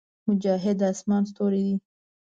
[0.27, 1.75] مجاهد د اسمان ستوری دی.